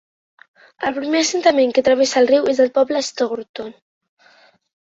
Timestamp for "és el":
2.55-2.73